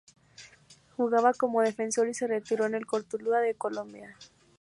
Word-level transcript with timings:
Jugaba 0.97 1.31
como 1.35 1.61
defensor 1.61 2.09
y 2.09 2.15
se 2.15 2.25
retiró 2.25 2.65
en 2.65 2.73
el 2.73 2.87
Cortuluá 2.87 3.39
de 3.39 3.53
Colombia. 3.53 4.17